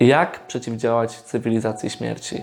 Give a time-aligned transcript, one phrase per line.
[0.00, 2.42] Jak przeciwdziałać cywilizacji śmierci?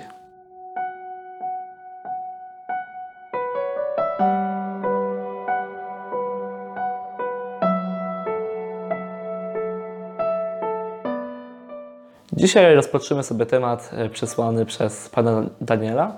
[12.34, 16.18] Dzisiaj rozpatrzymy sobie temat e, przesłany przez pana Daniela,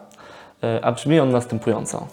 [0.64, 2.08] e, a brzmi on następująco.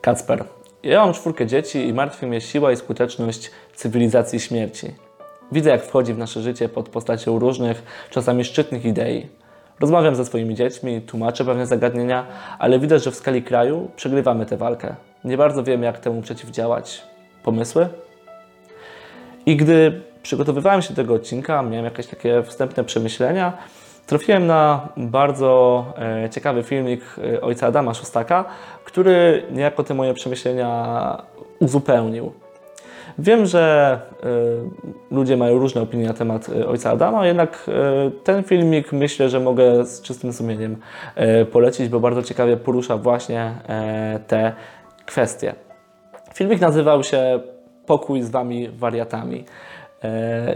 [0.00, 0.44] Kacper,
[0.82, 5.05] ja mam czwórkę dzieci i martwi mnie siła i skuteczność cywilizacji śmierci.
[5.52, 9.26] Widzę, jak wchodzi w nasze życie pod postacią różnych, czasami szczytnych idei.
[9.80, 12.26] Rozmawiam ze swoimi dziećmi, tłumaczę pewne zagadnienia,
[12.58, 14.94] ale widać, że w skali kraju przegrywamy tę walkę.
[15.24, 17.02] Nie bardzo wiem, jak temu przeciwdziałać.
[17.42, 17.88] Pomysły?
[19.46, 23.52] I gdy przygotowywałem się do tego odcinka, miałem jakieś takie wstępne przemyślenia,
[24.06, 25.84] trafiłem na bardzo
[26.24, 27.02] e, ciekawy filmik
[27.34, 28.44] e, ojca Adama Szostaka,
[28.84, 31.22] który niejako te moje przemyślenia
[31.60, 32.32] uzupełnił.
[33.18, 34.00] Wiem, że
[35.10, 39.28] e, ludzie mają różne opinie na temat e, ojca Adama, jednak e, ten filmik myślę,
[39.28, 40.76] że mogę z czystym sumieniem
[41.52, 43.54] polecić, bo bardzo ciekawie porusza właśnie
[44.26, 44.52] te
[45.06, 45.54] kwestie.
[46.34, 47.40] Filmik nazywał się
[47.86, 49.44] Pokój z Wami wariatami.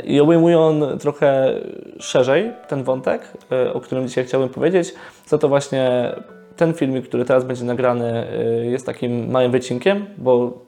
[0.04, 1.54] I obejmuje on trochę
[1.98, 3.32] szerzej ten wątek,
[3.72, 4.94] o którym dzisiaj chciałbym powiedzieć.
[5.26, 6.14] Za to właśnie
[6.56, 8.26] ten filmik, który teraz będzie nagrany,
[8.62, 10.64] jest takim małym wycinkiem, bo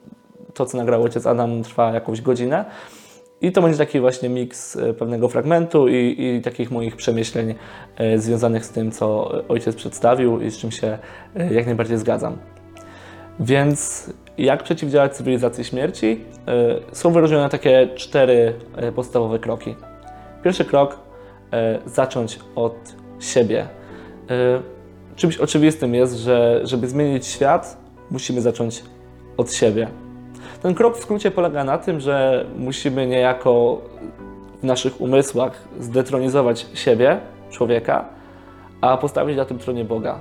[0.53, 2.65] to, co nagrał ojciec Adam, trwa jakąś godzinę.
[3.43, 7.55] I to będzie taki właśnie miks e, pewnego fragmentu i, i takich moich przemyśleń
[7.95, 10.97] e, związanych z tym, co ojciec przedstawił i z czym się
[11.35, 12.37] e, jak najbardziej zgadzam.
[13.39, 16.25] Więc jak przeciwdziałać cywilizacji śmierci?
[16.91, 18.53] Są wyróżnione takie cztery
[18.95, 19.75] podstawowe kroki.
[20.43, 20.99] Pierwszy krok
[21.85, 23.67] zacząć od siebie.
[25.15, 27.77] Czymś oczywistym jest, że żeby zmienić świat,
[28.11, 28.83] musimy zacząć
[29.37, 30.02] od siebie.
[30.63, 33.81] Ten krok w skrócie polega na tym, że musimy niejako
[34.61, 37.19] w naszych umysłach zdetronizować siebie,
[37.51, 38.05] człowieka,
[38.81, 40.19] a postawić na tym tronie Boga.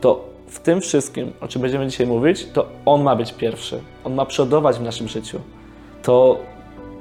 [0.00, 3.80] To w tym wszystkim, o czym będziemy dzisiaj mówić, to On ma być pierwszy.
[4.04, 5.40] On ma przodować w naszym życiu.
[6.02, 6.38] To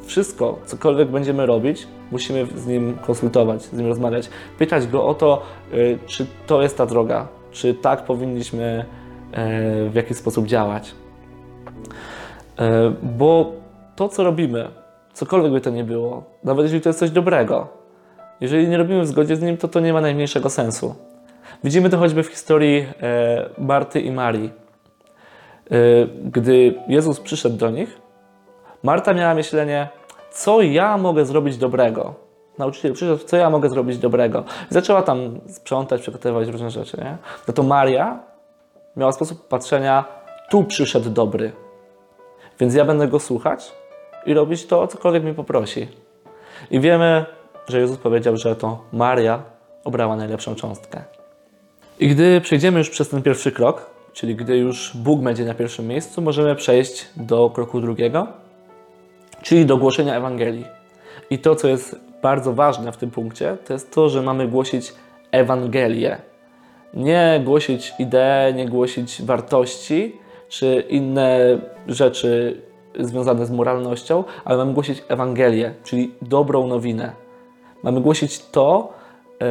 [0.06, 5.42] wszystko, cokolwiek będziemy robić, musimy z Nim konsultować, z Nim rozmawiać, pytać Go o to,
[5.74, 8.86] y, czy to jest ta droga, czy tak powinniśmy
[9.86, 10.96] y, w jakiś sposób działać.
[12.59, 12.64] Y,
[13.03, 13.52] Bo
[13.96, 14.68] to, co robimy,
[15.14, 17.68] cokolwiek by to nie było, nawet jeśli to jest coś dobrego,
[18.42, 20.96] jeżeli nie robimy w zgodzie z Nim, to to nie ma najmniejszego sensu.
[21.64, 24.52] Widzimy to choćby w historii e, Marty i Marii.
[25.72, 25.75] E,
[26.25, 28.02] gdy Jezus przyszedł do nich,
[28.84, 29.90] Marta miała myślenie,
[30.31, 32.14] co ja mogę zrobić dobrego.
[32.58, 34.44] Nauczyciel przyszedł, co ja mogę zrobić dobrego.
[34.72, 36.98] I zaczęła tam sprzątać, przygotowywać różne rzeczy.
[36.98, 37.18] Nie?
[37.48, 38.19] No to Maria
[38.96, 40.06] miała sposób patrzenia,
[40.50, 41.52] tu przyszedł dobry.
[42.59, 43.72] Więc ja będę go słuchać
[44.25, 45.88] i robić to, cokolwiek mi poprosi.
[46.72, 47.25] I wiemy,
[47.68, 49.44] że Jezus powiedział, że to Maria
[49.84, 51.03] obrała najlepszą cząstkę.
[52.00, 55.88] I gdy przejdziemy już przez ten pierwszy krok, czyli gdy już Bóg będzie na pierwszym
[55.88, 58.28] miejscu, możemy przejść do kroku drugiego,
[59.42, 60.66] czyli do głoszenia Ewangelii.
[61.30, 64.94] I to, co jest bardzo ważne w tym punkcie, to jest to, że mamy głosić
[65.31, 66.18] Ewangelię.
[66.94, 70.16] Nie głosić idee, nie głosić wartości
[70.50, 72.62] czy inne rzeczy
[73.00, 77.12] związane z moralnością, ale mamy głosić Ewangelię, czyli dobrą nowinę.
[77.84, 78.94] Mamy głosić to,
[79.42, 79.46] e,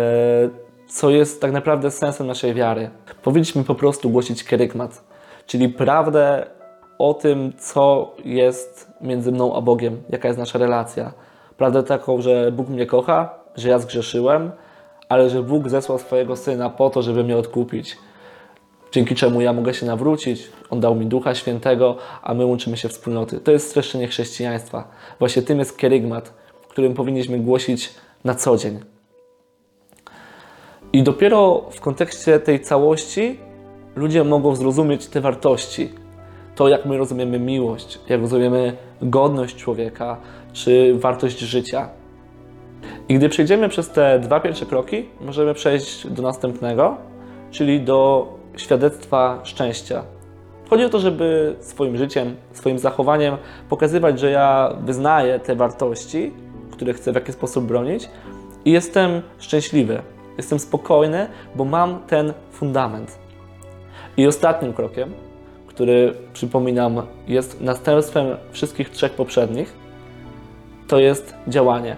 [0.89, 2.91] co jest tak naprawdę sensem naszej wiary.
[3.23, 5.05] Powinniśmy po prostu głosić kerygmat,
[5.47, 6.47] czyli prawdę
[6.99, 11.13] o tym, co jest między mną a Bogiem, jaka jest nasza relacja.
[11.57, 14.51] Prawdę taką, że Bóg mnie kocha, że ja zgrzeszyłem,
[15.09, 17.97] ale że Bóg zesłał swojego Syna po to, żeby mnie odkupić.
[18.93, 22.89] Dzięki czemu ja mogę się nawrócić, On dał mi Ducha Świętego, a my łączymy się
[22.89, 23.41] wspólnoty.
[23.41, 24.89] To jest streszczenie chrześcijaństwa.
[25.19, 26.35] Właśnie tym jest kerygmat,
[26.69, 27.95] którym powinniśmy głosić
[28.25, 28.81] na co dzień.
[30.93, 33.39] I dopiero w kontekście tej całości
[33.97, 35.93] ludzie mogą zrozumieć te wartości.
[36.55, 40.17] To, jak my rozumiemy miłość, jak rozumiemy godność człowieka,
[40.53, 41.89] czy wartość życia.
[43.09, 46.97] I gdy przejdziemy przez te dwa pierwsze kroki, możemy przejść do następnego,
[47.51, 48.29] czyli do
[48.59, 50.03] świadectwa szczęścia.
[50.71, 53.37] Chodzi o to, żeby swoim życiem, swoim zachowaniem
[53.69, 56.33] pokazywać, że ja wyznaję te wartości,
[56.73, 58.09] które chcę w jakiś sposób bronić
[58.65, 60.03] i jestem szczęśliwy,
[60.37, 63.19] jestem spokojny, bo mam ten fundament.
[64.17, 65.13] I ostatnim krokiem,
[65.67, 69.75] który przypominam, jest następstwem wszystkich trzech poprzednich,
[70.89, 71.97] to jest działanie.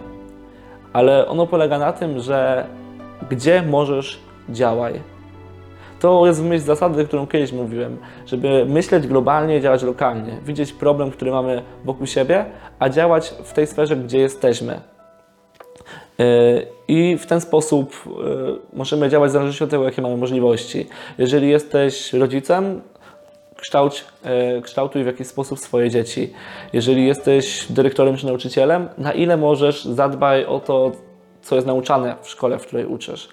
[0.93, 2.67] Ale ono polega na tym, że
[3.31, 5.01] gdzie możesz, działaj.
[6.01, 10.41] To jest w myśl zasady, którą kiedyś mówiłem, żeby myśleć globalnie i działać lokalnie.
[10.45, 12.45] Widzieć problem, który mamy wokół siebie,
[12.79, 14.81] a działać w tej sferze, gdzie jesteśmy.
[16.19, 16.27] Yy,
[16.89, 20.87] I w ten sposób yy, możemy działać w zależności od tego, jakie mamy możliwości.
[21.19, 22.81] Jeżeli jesteś rodzicem,
[23.61, 26.33] kształć, e, kształtuj w jakiś sposób swoje dzieci.
[26.73, 30.93] Jeżeli jesteś dyrektorem czy nauczycielem, na ile możesz, zadbaj o to,
[31.43, 33.29] co jest nauczane w szkole, w której uczysz.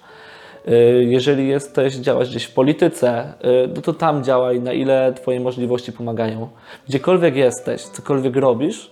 [0.66, 3.34] E, Jeżeli jesteś, działasz gdzieś w polityce, e,
[3.76, 6.48] no to tam działaj, na ile Twoje możliwości pomagają.
[6.88, 8.90] Gdziekolwiek jesteś, cokolwiek robisz,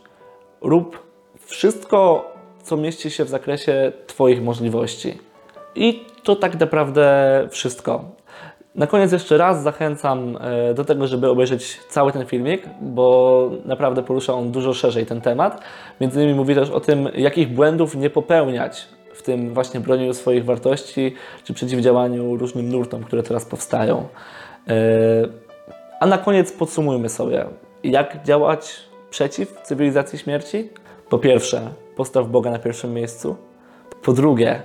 [0.60, 1.02] rób
[1.38, 2.30] wszystko,
[2.62, 5.18] co mieści się w zakresie Twoich możliwości.
[5.74, 8.04] I to tak naprawdę wszystko.
[8.74, 14.02] Na koniec jeszcze raz zachęcam e, do tego, żeby obejrzeć cały ten filmik, bo naprawdę
[14.02, 15.60] porusza on dużo szerzej ten temat.
[16.00, 20.44] Między innymi mówi też o tym, jakich błędów nie popełniać w tym właśnie bronieniu swoich
[20.44, 21.14] wartości,
[21.44, 24.08] czy przeciwdziałaniu różnym nurtom, które teraz powstają.
[24.68, 24.74] E,
[26.00, 27.46] A na koniec podsumujmy sobie,
[27.84, 28.76] jak działać
[29.10, 30.70] przeciw cywilizacji śmierci?
[31.08, 33.36] Po pierwsze, postaw Boga na pierwszym miejscu.
[34.02, 34.62] Po drugie,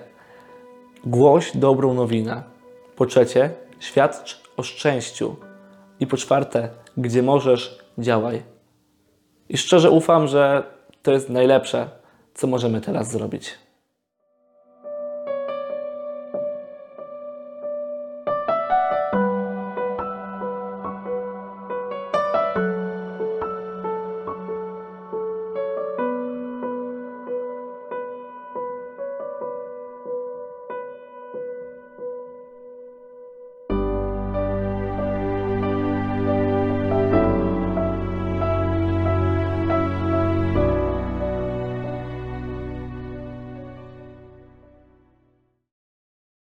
[1.06, 2.44] głoś dobrą nowinę.
[2.96, 3.50] Po trzecie,
[3.80, 5.36] świadcz o szczęściu.
[6.00, 8.44] I po czwarte, gdzie możesz, działaj.
[9.50, 10.64] I szczerze ufam, że
[11.04, 11.90] to jest najlepsze,
[12.34, 13.54] co możemy teraz zrobić.